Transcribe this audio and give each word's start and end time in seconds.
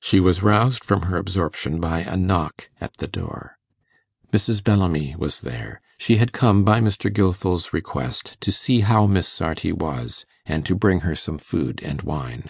She 0.00 0.20
was 0.20 0.42
roused 0.42 0.82
from 0.86 1.02
her 1.02 1.18
absorption 1.18 1.80
by 1.80 1.98
a 2.00 2.16
knock 2.16 2.70
at 2.80 2.96
the 2.96 3.06
door. 3.06 3.58
Mrs. 4.32 4.64
Bellamy 4.64 5.14
was 5.18 5.40
there. 5.40 5.82
She 5.98 6.16
had 6.16 6.32
come 6.32 6.64
by 6.64 6.80
Mr. 6.80 7.12
Gilfil's 7.12 7.70
request 7.70 8.40
to 8.40 8.52
see 8.52 8.80
how 8.80 9.04
Miss 9.06 9.28
Sarti 9.28 9.70
was, 9.74 10.24
and 10.46 10.64
to 10.64 10.74
bring 10.74 11.00
her 11.00 11.14
some 11.14 11.36
food 11.36 11.82
and 11.82 12.00
wine. 12.00 12.48